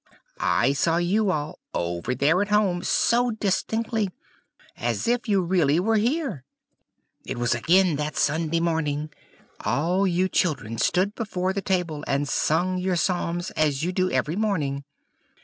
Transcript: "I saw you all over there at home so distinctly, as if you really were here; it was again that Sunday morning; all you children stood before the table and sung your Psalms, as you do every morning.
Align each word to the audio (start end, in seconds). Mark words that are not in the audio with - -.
"I 0.39 0.73
saw 0.73 0.97
you 0.97 1.29
all 1.29 1.59
over 1.75 2.15
there 2.15 2.41
at 2.41 2.47
home 2.47 2.81
so 2.81 3.29
distinctly, 3.29 4.07
as 4.75 5.07
if 5.07 5.27
you 5.29 5.43
really 5.43 5.79
were 5.79 5.97
here; 5.97 6.43
it 7.23 7.37
was 7.37 7.53
again 7.53 7.97
that 7.97 8.17
Sunday 8.17 8.59
morning; 8.59 9.11
all 9.63 10.07
you 10.07 10.27
children 10.27 10.79
stood 10.79 11.13
before 11.13 11.53
the 11.53 11.61
table 11.61 12.03
and 12.07 12.27
sung 12.27 12.79
your 12.79 12.95
Psalms, 12.95 13.51
as 13.51 13.83
you 13.83 13.91
do 13.91 14.09
every 14.09 14.35
morning. 14.35 14.85